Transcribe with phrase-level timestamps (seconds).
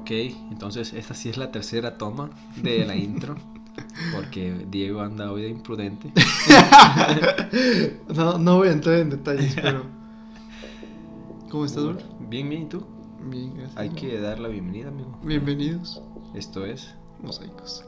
[0.00, 0.12] Ok,
[0.50, 3.36] entonces esta sí es la tercera toma de la intro.
[4.14, 6.10] Porque Diego anda hoy de imprudente.
[8.14, 9.84] no, no voy a entrar en detalles, pero.
[11.50, 11.98] ¿Cómo estás, Dul?
[12.30, 12.82] Bien, bien, ¿y tú?
[13.24, 13.76] Bien, gracias.
[13.76, 15.18] Hay que dar la bienvenida, amigo.
[15.22, 16.02] Bienvenidos.
[16.34, 17.84] Esto es Mosaicos.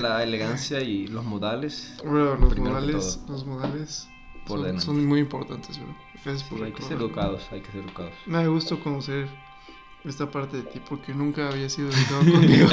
[0.00, 1.96] la elegancia y los modales.
[2.04, 4.08] Bro, los modales, los modales
[4.46, 5.96] Por son, son muy importantes, bro.
[6.24, 8.12] Gracias por Sí, hay que ser educados, hay que ser educados.
[8.26, 9.28] Me da gusto conocer
[10.04, 12.68] esta parte de ti porque nunca había sido educado conmigo.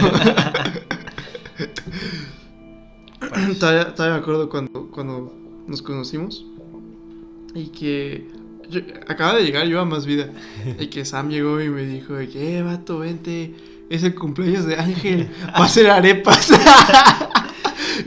[3.59, 5.33] todavía, todavía me acuerdo cuando, cuando
[5.67, 6.45] nos conocimos
[7.53, 8.27] y que
[8.69, 10.29] yo- acaba de llegar yo a Más Vida
[10.79, 13.55] y que Sam llegó y me dijo que, eh, vato, vente,
[13.89, 16.49] es el cumpleaños de Ángel, va a hacer arepas.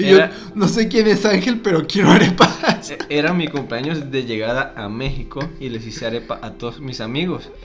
[0.08, 0.18] Yo
[0.54, 2.90] no sé quién es Ángel, pero quiero arepas.
[2.90, 7.00] E- Era mi cumpleaños de llegada a México y les hice arepa a todos mis
[7.00, 7.50] amigos.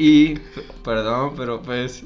[0.00, 0.34] Y,
[0.84, 2.04] perdón, pero pues,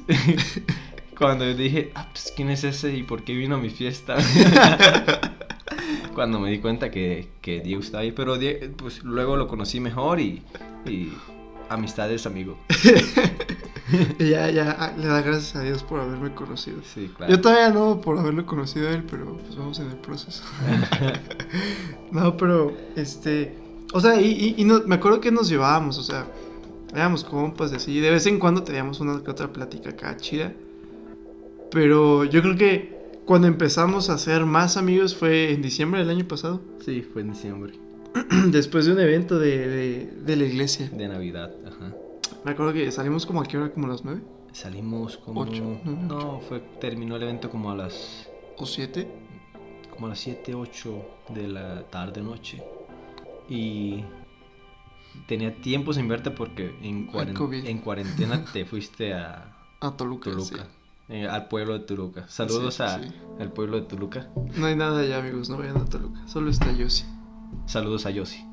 [1.17, 4.17] cuando yo dije, ah, pues, ¿quién es ese y por qué vino a mi fiesta?
[6.15, 9.79] cuando me di cuenta que, que Diego estaba ahí, pero Die- pues luego lo conocí
[9.79, 10.41] mejor y,
[10.87, 11.09] y
[11.69, 12.57] amistad es amigo.
[14.19, 16.77] Y ya, ya, ah, le da gracias a Dios por haberme conocido.
[16.83, 17.31] Sí, claro.
[17.33, 20.43] Yo todavía no por haberlo conocido a él, pero pues vamos en el proceso.
[22.11, 23.55] no, pero este.
[23.93, 26.25] O sea, y, y- y no- me acuerdo que nos llevábamos, o sea,
[26.93, 27.99] éramos compas y así.
[27.99, 30.53] De vez en cuando teníamos una que otra plática acá chida.
[31.71, 32.93] Pero yo creo que
[33.25, 36.61] cuando empezamos a ser más amigos fue en diciembre del año pasado.
[36.85, 37.73] Sí, fue en diciembre,
[38.51, 40.89] Después de un evento de, de, de la iglesia.
[40.93, 41.93] de Navidad, ajá.
[42.43, 45.41] Me acuerdo que salimos como a qué hora, como a las nueve Salimos como...
[45.41, 48.27] Ocho, nueve, No, fue, terminó el evento como a las
[48.57, 49.09] o siete.
[49.89, 52.61] como a las 7, 8 de la tarde, noche.
[53.49, 54.03] Y
[55.27, 57.65] tenía tiempo sin verte porque en, cuaren- COVID.
[57.65, 60.29] en cuarentena te fuiste a A Toluca.
[60.31, 60.63] Toluca,
[61.07, 61.13] sí.
[61.13, 62.27] eh, al pueblo de Toluca.
[62.27, 63.11] Saludos Sí, a- sí.
[63.39, 64.29] al pueblo de Toluca.
[64.55, 66.27] No hay nada allá, amigos, no vayan a Toluca.
[66.27, 67.05] Solo está Yossi.
[67.65, 68.45] Saludos a Yossi.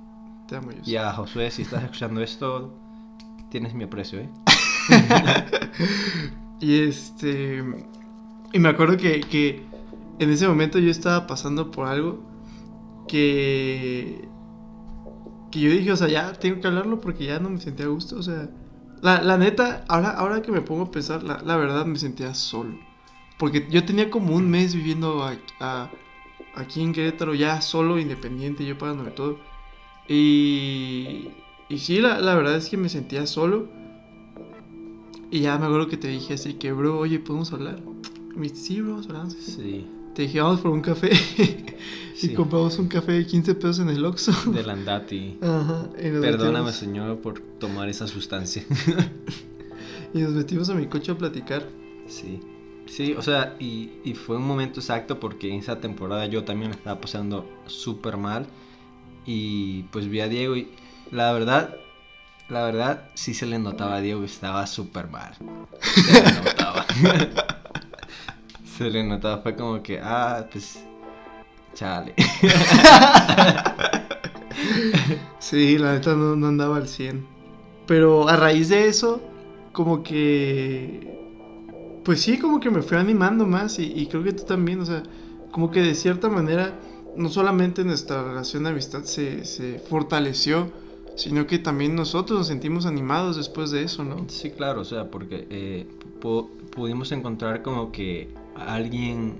[0.48, 0.90] Te amo, Yossi.
[0.92, 2.74] Y a Josué, si estás escuchando esto,
[3.50, 4.30] tienes mi aprecio, ¿eh?
[6.60, 7.64] Y este.
[8.52, 9.62] Y me acuerdo que, que
[10.18, 12.22] en ese momento yo estaba pasando por algo
[13.08, 14.28] que.
[15.50, 17.88] Que yo dije, o sea, ya tengo que hablarlo porque ya no me sentía a
[17.88, 18.16] gusto.
[18.16, 18.50] O sea,
[19.02, 22.34] la, la neta, ahora, ahora que me pongo a pensar, la, la verdad me sentía
[22.34, 22.78] solo.
[23.38, 25.26] Porque yo tenía como un mes viviendo
[26.54, 29.38] aquí en Querétaro, ya solo, independiente, yo pagándome todo.
[30.08, 31.30] Y.
[31.70, 33.68] Y sí, la, la verdad es que me sentía solo.
[35.30, 37.78] Y ya me acuerdo que te dije así que, bro, oye, ¿podemos hablar?
[38.34, 39.30] Y me dijiste, sí, bro, vamos a hablar.
[39.30, 39.86] Sí.
[40.14, 41.10] Te dije, vamos por un café.
[42.12, 42.32] Sí.
[42.32, 44.32] y compramos un café de 15 pesos en el Oxxo.
[44.52, 45.38] De Landati.
[45.40, 45.88] Ajá.
[45.94, 48.62] Perdóname, metimos- señor, por tomar esa sustancia.
[50.12, 51.66] Y nos metimos a mi coche a platicar.
[52.06, 52.40] Sí,
[52.84, 56.72] sí, o sea, y, y fue un momento exacto porque en esa temporada yo también
[56.72, 58.46] la estaba pasando súper mal
[59.24, 60.68] y pues vi a Diego y
[61.10, 61.76] la verdad,
[62.48, 65.34] la verdad sí se le notaba a Diego que estaba súper mal.
[65.80, 66.86] Se le notaba.
[68.78, 70.84] se le notaba, fue como que, ah, pues,
[71.74, 72.14] chale.
[75.38, 77.26] Sí, la neta no, no andaba al 100.
[77.86, 79.20] Pero a raíz de eso,
[79.72, 81.18] como que.
[82.04, 83.78] Pues sí, como que me fui animando más.
[83.78, 85.02] Y, y creo que tú también, o sea,
[85.50, 86.78] como que de cierta manera,
[87.16, 90.70] no solamente nuestra relación de amistad se, se fortaleció,
[91.20, 94.24] sino que también nosotros nos sentimos animados después de eso, ¿no?
[94.28, 95.86] Sí, claro, o sea, porque eh,
[96.22, 99.38] pu- pudimos encontrar como que alguien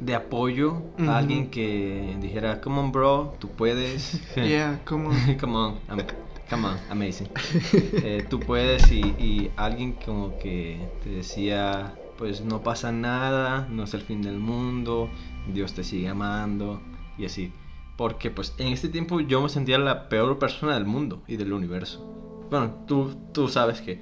[0.00, 6.02] de apoyo, alguien que dijera, come on bro, tú puedes, Yeah, come on, am-
[6.50, 7.28] come on, amazing,
[8.06, 13.84] Eh, tú puedes y, y alguien como que te decía, pues no pasa nada, no
[13.84, 15.08] es el fin del mundo,
[15.52, 16.82] Dios te sigue amando
[17.16, 17.50] y así.
[17.96, 21.52] Porque pues en este tiempo yo me sentía la peor persona del mundo y del
[21.52, 22.04] universo.
[22.50, 24.00] Bueno, tú, tú sabes que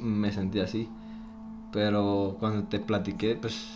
[0.00, 0.88] me sentí así.
[1.72, 3.68] Pero cuando te platiqué, pues.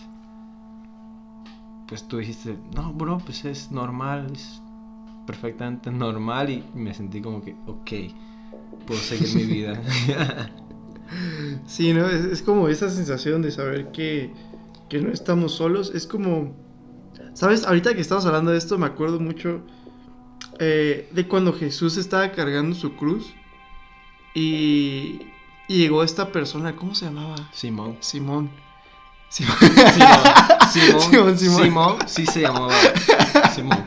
[1.88, 4.62] Pues tú dijiste, no, bro, pues es normal, es
[5.26, 6.50] perfectamente normal.
[6.50, 7.91] Y me sentí como que, ok,
[8.87, 9.81] puedo seguir mi vida.
[11.67, 12.08] Sí, ¿no?
[12.08, 14.32] Es, es como esa sensación de saber que,
[14.88, 15.93] que no estamos solos.
[15.93, 16.55] Es como,
[17.35, 17.65] ¿sabes?
[17.65, 19.62] Ahorita que estamos hablando de esto, me acuerdo mucho
[20.59, 23.32] eh, de cuando Jesús estaba cargando su cruz
[24.35, 25.21] y,
[25.69, 27.37] y llegó esta persona, ¿cómo se llamaba?
[27.53, 27.97] Simón.
[28.00, 28.50] Simón.
[29.29, 29.56] Simón.
[29.61, 30.21] Simón.
[30.73, 31.38] Simón, Simón.
[31.38, 31.62] Simón.
[31.62, 31.97] Simón.
[32.06, 32.75] Sí se llamaba.
[33.55, 33.87] Simón.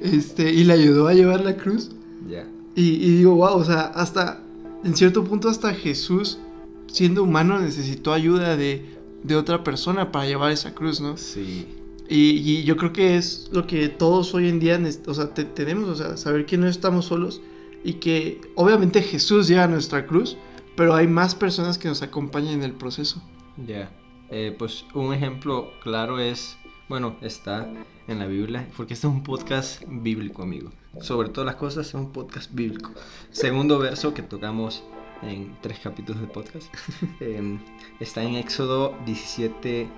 [0.00, 1.90] Este, y le ayudó a llevar la cruz.
[2.28, 2.46] Ya.
[2.74, 4.40] Y, y digo, wow, o sea, hasta
[4.82, 6.38] en cierto punto hasta Jesús
[6.86, 11.16] siendo humano necesitó ayuda de, de otra persona para llevar esa cruz, ¿no?
[11.16, 11.66] Sí.
[12.10, 15.44] Y, y yo creo que es lo que todos hoy en día, o sea, te-
[15.44, 17.40] tenemos, o sea, saber que no estamos solos
[17.84, 20.36] y que obviamente Jesús lleva nuestra cruz,
[20.76, 23.22] pero hay más personas que nos acompañan en el proceso.
[23.66, 23.90] Ya.
[24.28, 26.56] Eh, pues un ejemplo claro es,
[26.88, 27.72] bueno, está
[28.08, 30.70] en la Biblia, porque este es un podcast bíblico, amigo.
[31.00, 32.90] Sobre todas las cosas es un podcast bíblico.
[33.30, 34.82] Segundo verso que tocamos
[35.22, 36.74] en tres capítulos del podcast.
[37.20, 37.58] eh,
[38.00, 39.88] está en Éxodo 17,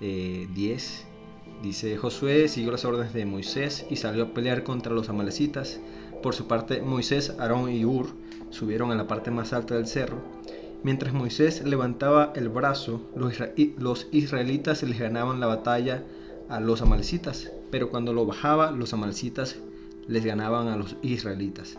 [0.00, 1.06] eh, 10.
[1.62, 5.78] Dice, Josué siguió las órdenes de Moisés y salió a pelear contra los amalecitas.
[6.22, 8.14] Por su parte, Moisés, Aarón y Ur
[8.48, 10.22] subieron a la parte más alta del cerro.
[10.82, 16.02] Mientras Moisés levantaba el brazo, los, israelitas les ganaban la batalla
[16.48, 19.56] a los amalecitas, pero cuando lo bajaba, los amalecitas
[20.08, 21.76] les ganaban a los israelitas.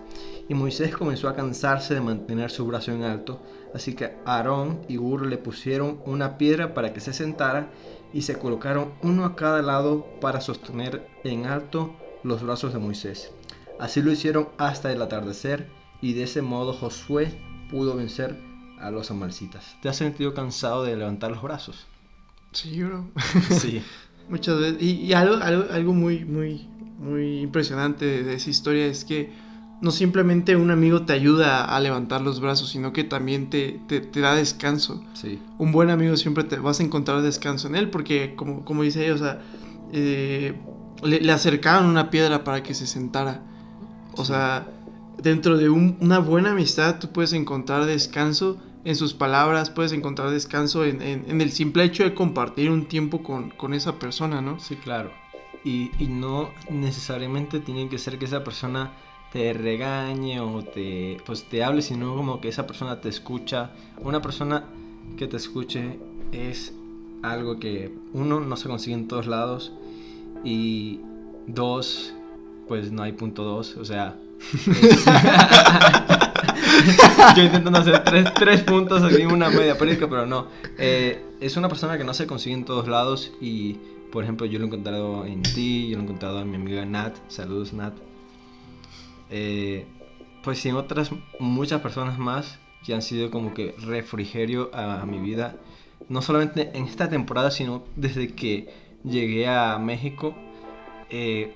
[0.48, 3.42] Y Moisés comenzó a cansarse de mantener su brazo en alto,
[3.74, 7.72] así que Aarón y Ur le pusieron una piedra para que se sentara
[8.14, 13.32] y se colocaron uno a cada lado para sostener en alto los brazos de Moisés.
[13.80, 15.68] Así lo hicieron hasta el atardecer
[16.02, 18.38] y de ese modo Josué pudo vencer
[18.80, 19.78] a los amalcitas.
[19.82, 21.88] ¿Te has sentido cansado de levantar los brazos?
[22.52, 23.10] Sí, bro.
[23.50, 23.82] Sí.
[24.30, 24.82] Muchas veces.
[24.82, 26.68] Y, y algo, algo, algo muy, muy,
[27.00, 29.32] muy impresionante de, de esa historia es que
[29.82, 34.00] no simplemente un amigo te ayuda a levantar los brazos, sino que también te, te,
[34.02, 35.04] te da descanso.
[35.14, 35.42] Sí.
[35.58, 39.06] Un buen amigo siempre te vas a encontrar descanso en él, porque como, como dice
[39.06, 39.42] ella, o sea,
[39.92, 40.54] eh,
[41.04, 43.42] le, le acercaron una piedra para que se sentara.
[44.14, 44.68] O sea,
[45.18, 50.32] dentro de un- una buena amistad tú puedes encontrar descanso en sus palabras, puedes encontrar
[50.32, 54.42] descanso en, en- en el simple hecho de compartir un tiempo con, con esa persona,
[54.42, 54.60] ¿no?
[54.60, 55.14] Sí, claro.
[55.64, 58.94] Y, y no necesariamente tiene que ser que esa persona
[59.32, 63.72] te regañe o te, pues te hable, sino como que esa persona te escucha.
[63.98, 64.66] Una persona
[65.18, 66.00] que te escuche
[66.32, 66.74] es
[67.24, 69.72] algo que uno no se consigue en todos lados
[70.44, 71.00] y
[71.48, 72.14] dos,
[72.68, 74.18] pues no hay punto dos, o sea...
[77.36, 80.48] Yo intentando hacer tres, tres puntos en una media periódica, pero no.
[80.80, 83.78] Eh, es una persona que no se consigue en todos lados y,
[84.12, 86.84] por ejemplo, yo lo he encontrado en ti, yo lo he encontrado en mi amiga
[86.86, 87.16] Nat.
[87.28, 87.94] Saludos, Nat.
[89.32, 89.86] Eh,
[90.44, 95.20] pues y en otras muchas personas más que han sido como que refrigerio a, mi
[95.20, 95.56] vida.
[96.10, 98.70] No solamente en esta temporada, sino desde que
[99.04, 100.36] llegué a México.
[101.10, 101.54] eh,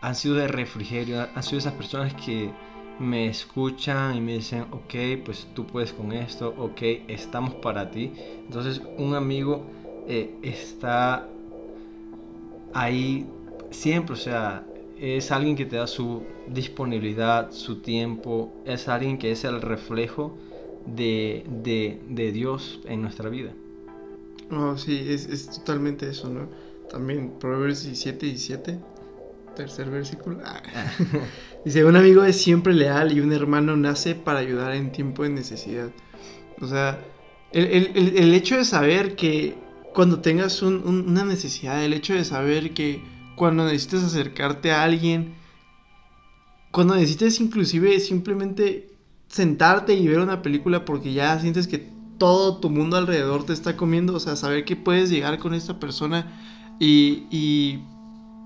[0.00, 2.50] han sido de refrigerio, han sido esas personas que
[2.98, 8.12] me escuchan y me dicen, ok, pues tú puedes con esto, ok, estamos para ti.
[8.46, 9.64] Entonces un amigo
[10.08, 11.28] eh, está
[12.72, 13.26] ahí
[13.70, 14.66] siempre, o sea,
[15.02, 20.36] es alguien que te da su disponibilidad, su tiempo, es alguien que es el reflejo
[20.86, 23.52] de, de, de Dios en nuestra vida.
[24.48, 26.46] No, sí, es, es totalmente eso, ¿no?
[26.88, 28.78] También Proverbios 17, 17,
[29.56, 30.38] tercer versículo.
[30.44, 30.62] Ah.
[31.64, 35.30] Dice, un amigo es siempre leal y un hermano nace para ayudar en tiempo de
[35.30, 35.90] necesidad.
[36.60, 37.00] O sea,
[37.52, 39.54] el, el- el- el hecho de saber que
[39.92, 43.00] cuando tengas un- un- una necesidad, el hecho de saber que
[43.42, 45.34] cuando necesites acercarte a alguien,
[46.70, 48.94] cuando necesites inclusive simplemente
[49.26, 53.76] sentarte y ver una película porque ya sientes que todo tu mundo alrededor te está
[53.76, 56.30] comiendo, o sea, saber que puedes llegar con esta persona
[56.78, 57.82] y, y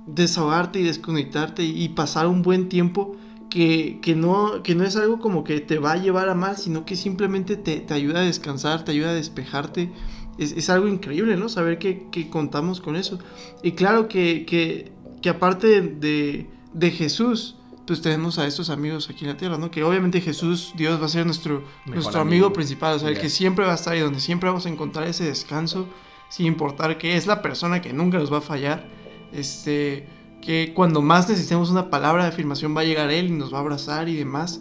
[0.07, 3.19] desahogarte y desconectarte y pasar un buen tiempo
[3.51, 6.57] que, que no, que no es algo como que te va a llevar a mal,
[6.57, 9.93] sino que simplemente te, te ayuda a descansar, te ayuda a despejarte.
[10.39, 11.49] Es, es algo increíble, ¿no?
[11.49, 13.19] Saber que, que contamos con eso.
[13.63, 19.25] Y claro que, que, que aparte de, de, Jesús, pues tenemos a estos amigos aquí
[19.25, 19.71] en la tierra, ¿no?
[19.71, 22.53] Que obviamente Jesús, Dios va a ser nuestro, Mejor nuestro amigo, amigo.
[22.53, 23.21] principal, o sea, el Ya.
[23.23, 25.87] que siempre va a estar ahí, donde siempre vamos a encontrar ese descanso,
[26.29, 28.87] sin importar que es la persona que nunca nos va a fallar,
[29.33, 30.07] este,
[30.43, 33.59] que cuando más necesitemos una palabra de afirmación va a llegar Él y nos va
[33.59, 34.61] a abrazar y demás,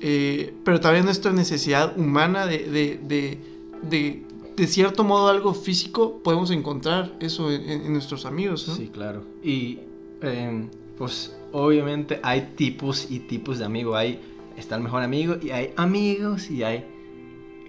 [0.00, 3.38] Eh, pero también nuestra necesidad humana de, de, de,
[3.82, 4.22] de,
[4.58, 8.74] de cierto modo algo físico, podemos encontrar eso en, en nuestros amigos, ¿no?
[8.74, 9.24] Sí, claro.
[9.42, 9.78] Y
[10.20, 13.96] em, pues obviamente hay tipos y tipos de amigos.
[13.96, 14.20] Hay,
[14.56, 16.84] está el mejor amigo y hay amigos y hay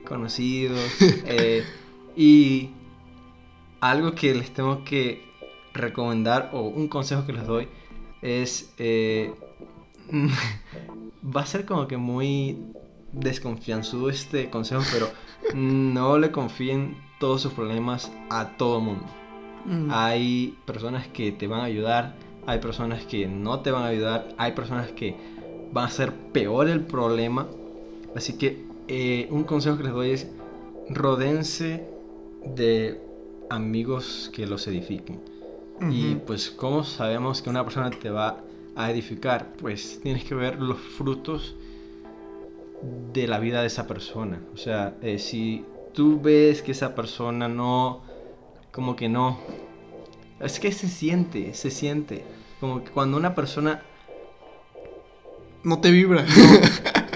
[0.07, 0.79] conocidos.
[1.25, 1.63] eh,
[2.17, 2.71] y
[3.81, 5.23] algo que les tengo que
[5.73, 7.67] recomendar o un consejo que les doy
[8.23, 8.73] es...
[8.79, 9.31] eh,
[11.23, 12.57] va a ser como que muy
[13.11, 15.09] desconfianzudo este consejo, pero
[15.53, 19.05] no le confíen todos sus problemas a todo mundo.
[19.65, 19.89] Mm.
[19.91, 22.15] Hay personas que te van a ayudar,
[22.45, 25.15] hay personas que no te van a ayudar, hay personas que
[25.71, 27.47] van a hacer peor el problema.
[28.15, 30.31] Así que eh, un consejo que les doy es
[30.89, 31.85] rodense
[32.43, 32.99] de
[33.49, 35.19] amigos que los edifiquen.
[35.89, 38.43] Y pues, ¿cómo sabemos que una persona te va
[38.75, 39.53] a edificar?
[39.53, 41.55] Pues tienes que ver los frutos
[42.81, 44.39] de la vida de esa persona.
[44.53, 48.01] O sea, eh, si tú ves que esa persona no,
[48.71, 49.39] como que no,
[50.39, 52.23] es que se siente, se siente.
[52.59, 53.81] Como que cuando una persona,
[55.63, 56.25] No te vibra.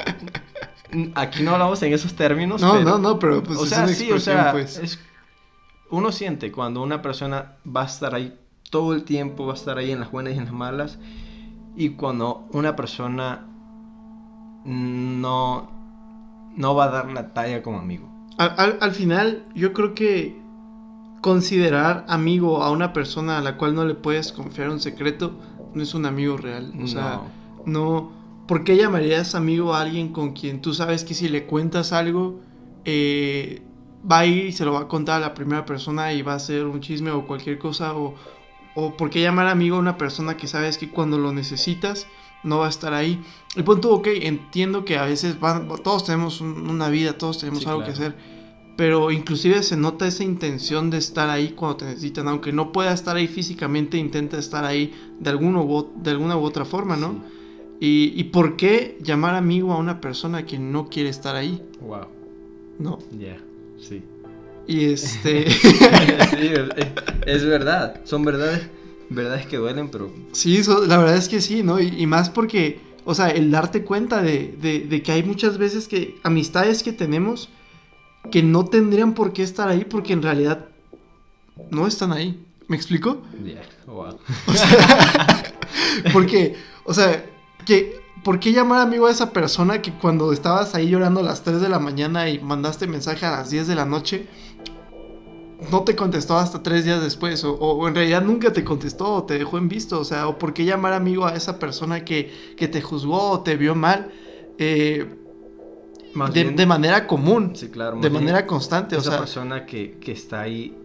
[1.16, 3.84] aquí no hablamos en esos términos, No, pero- no, no, pero pues o es sea,
[3.84, 4.78] una sí, o sea, pues.
[4.78, 5.00] es-
[5.90, 8.38] uno siente cuando una persona va a estar ahí
[8.72, 10.98] todo el tiempo, va a estar ahí en las buenas y en las malas,
[11.76, 13.48] y cuando una persona
[14.66, 15.70] no,
[16.56, 18.10] no va a dar la talla como amigo.
[18.38, 20.42] Al, al- al final, yo creo que
[21.22, 25.34] considerar amigo a una persona a la cual no le puedes confiar un secreto
[25.74, 26.72] no es un amigo real.
[26.84, 27.22] O sea,
[27.66, 28.12] no.
[28.48, 32.42] ¿Por qué llamarías amigo a alguien con quien tú sabes que si le cuentas algo,
[32.84, 33.62] eh,
[34.10, 36.34] va a ir y se lo va a contar a la primera persona y va
[36.36, 37.96] a ser un chisme o cualquier cosa?
[37.96, 38.16] O,
[38.76, 42.08] o por qué llamar amigo a una persona que sabes que cuando lo necesitas
[42.44, 43.22] no va a estar ahí?
[43.56, 47.64] El punto, ok, entiendo que a veces van, todos tenemos un- una vida, todos tenemos
[47.64, 47.94] Sí, algo claro.
[47.94, 48.16] que hacer.
[48.76, 52.28] Pero inclusive se nota esa intención de estar ahí cuando te necesitan.
[52.28, 56.42] Aunque no pueda estar ahí físicamente, intenta estar ahí de, alguno u de alguna u
[56.44, 57.12] otra forma, ¿no?
[57.12, 57.20] Sí.
[57.80, 61.62] ¿Y, y por qué llamar amigo a una persona que no quiere estar ahí?
[61.82, 62.08] Wow,
[62.80, 62.98] No.
[63.20, 63.38] ya,
[63.80, 64.02] sí.
[64.68, 65.52] Y este.
[65.52, 65.58] sí,
[66.40, 66.88] es,
[67.28, 68.70] es verdad, son verdades,
[69.16, 71.80] verdades que duelen, pero sí, eso- la verdad es que sí, ¿no?
[71.80, 75.58] Y, y más porque, o sea, el darte cuenta de, de- de que hay muchas
[75.58, 77.50] veces que amistades que tenemos
[78.32, 80.66] que no tendrían por qué estar ahí porque en realidad
[81.72, 82.42] no están ahí.
[82.68, 83.22] ¿Me explico?
[83.44, 84.18] ya, wow.
[84.48, 85.44] O sea,
[86.14, 86.56] porque,
[86.86, 87.26] o sea,
[87.66, 91.44] que, ¿por qué llamar amigo a esa persona que cuando estabas ahí llorando a las
[91.44, 94.28] 3 de la mañana y mandaste mensaje a las 10 de la noche,
[95.72, 97.44] no te contestó hasta tres días después?
[97.44, 100.00] O, o en realidad nunca te contestó o te dejó en visto.
[100.00, 103.40] O sea, ¿o por qué llamar amigo a esa persona que, que te juzgó o
[103.42, 104.12] te vio mal
[104.58, 105.08] eh,
[106.26, 107.56] de, bien- de manera común?
[107.56, 110.78] sí, claro, de manera constante, o esa sea, persona que, que está ahí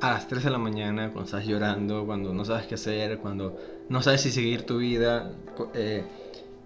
[0.00, 3.56] a las 3 de la mañana, cuando estás llorando, cuando no sabes qué hacer, cuando
[3.88, 5.32] no sabes si seguir tu vida,
[5.74, 6.04] eh,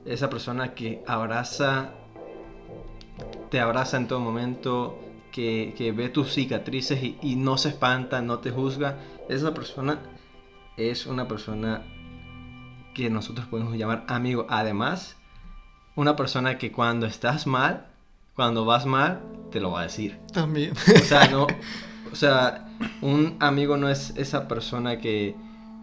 [0.06, 1.90] esa persona que abraza,
[3.50, 4.98] te abraza en todo momento,
[5.36, 8.96] que, que ve tus cicatrices y, y no se espanta, no te juzga,
[9.28, 10.00] esa persona
[10.78, 11.82] es una persona
[12.94, 14.46] que nosotros podemos llamar amigo.
[14.48, 15.14] Además,
[15.94, 17.86] una persona que cuando estás mal,
[18.34, 20.18] cuando vas mal, te lo va a decir.
[20.32, 20.72] también.
[20.72, 21.46] O sea, no.
[22.10, 22.66] O sea,
[23.02, 25.36] un amigo no es esa persona que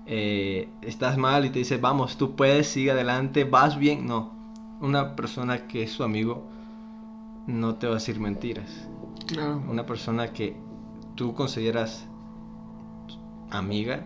[0.07, 4.07] eh, estás mal y te dice, vamos, tú puedes, sigue adelante, vas bien.
[4.07, 4.33] No.
[4.81, 6.43] Una persona que es su amigo
[7.45, 8.87] no te va a decir mentiras.
[9.33, 9.61] Claro.
[9.67, 10.55] Una persona que
[11.15, 12.07] tú consideras
[13.51, 14.05] amiga,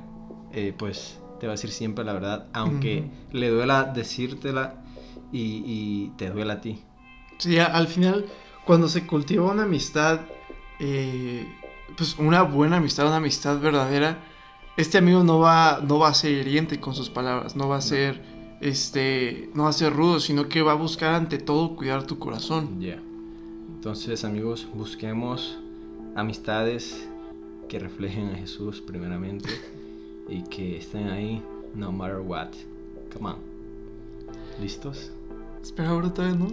[0.51, 4.83] eh, pues te va a decir siempre la verdad, aunque le duela decírtela
[5.31, 6.83] y, y te duela a ti.
[7.37, 8.25] Sí, al final,
[8.65, 10.21] cuando se cultiva una amistad,
[10.79, 11.45] eh,
[11.95, 14.19] pues una buena amistad, una amistad verdadera,
[14.77, 17.81] este amigo no va, no va a ser hiriente con sus palabras, no va a
[17.81, 18.23] ser,
[18.61, 22.19] este, no va a ser rudo, sino que va a buscar ante todo cuidar tu
[22.19, 22.79] corazón.
[22.79, 23.01] Ya.
[23.77, 25.59] Entonces, amigos, busquemos
[26.15, 27.07] amistades
[27.69, 29.49] que reflejen a Jesús primeramente
[30.27, 31.43] y que estén ahí
[31.75, 32.47] no matter what.
[33.13, 33.35] Come on.
[34.59, 35.11] ¿Listos?
[35.61, 36.47] Espera, ahora todavía no.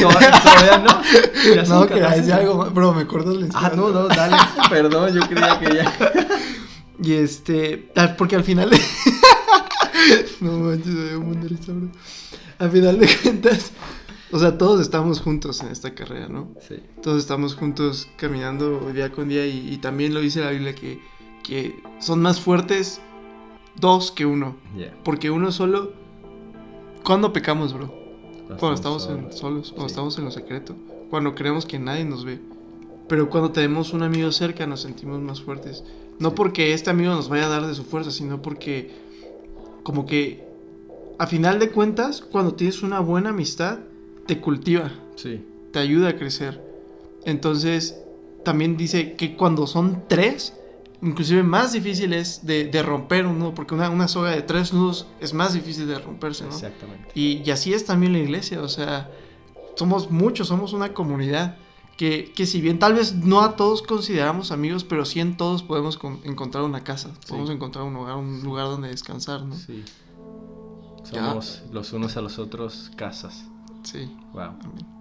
[0.00, 1.54] ¿Todavía, todavía no?
[1.56, 2.16] Ya No, que 14.
[2.16, 4.36] decir algo más, bro, me acuerdo la Ah, no, no, dale.
[4.70, 5.92] Perdón, yo creía que ya.
[7.02, 8.70] Y este, porque al final,
[10.40, 11.88] no manches, me dio un bro.
[12.58, 13.72] Al final de cuentas,
[14.32, 16.48] o sea, todos estamos juntos en esta carrera, ¿no?
[16.68, 16.76] Sí.
[17.02, 21.00] Todos estamos juntos caminando día con día y, y también lo dice la Biblia que,
[21.42, 23.00] que son más fuertes
[23.76, 24.56] dos que uno.
[24.76, 24.94] Ya.
[25.04, 25.92] Porque uno solo...
[27.04, 27.92] ¿Cuándo pecamos, bro?
[28.58, 29.92] Cuando estamos en, solos, cuando Sí.
[29.92, 30.76] estamos en lo secreto.
[31.08, 32.40] Cuando creemos que nadie nos ve.
[33.08, 35.82] Pero cuando tenemos un amigo cerca nos sentimos más fuertes.
[36.18, 36.34] No Sí.
[36.36, 38.90] porque este amigo nos vaya a dar de su fuerza, sino porque
[39.82, 40.44] como que
[41.18, 43.78] a final de cuentas, cuando tienes una buena amistad,
[44.30, 45.44] te cultiva Sí.
[45.72, 46.62] te ayuda a crecer.
[47.24, 47.96] Entonces,
[48.44, 50.54] también dice que cuando son tres,
[51.02, 54.72] inclusive más difícil es de, de romper un nudo, porque una, una soga de tres
[54.72, 56.50] nudos es más difícil de romperse, ¿no?
[56.50, 57.08] Exactamente.
[57.14, 59.10] Y, y así es también la iglesia, o sea,
[59.74, 61.56] somos muchos, somos una comunidad
[61.96, 65.64] que, que si bien tal vez no a todos consideramos amigos, pero sí en todos
[65.64, 69.56] podemos con- encontrar una casa, podemos encontrar un lugar, un lugar donde descansar, ¿no?
[69.56, 69.82] Sí.
[71.12, 71.30] Ya.
[71.30, 73.44] Somos los unos a los otros casas.
[73.82, 74.10] Sí.
[74.32, 74.54] Wow.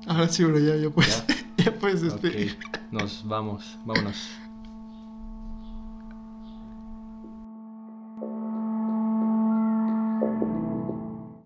[0.07, 1.35] Ahora sí, bro, ya, ya puedes, Ya.
[1.65, 2.57] ya puedes despedir.
[2.67, 2.79] Ok.
[2.91, 4.29] nos vamos, vámonos.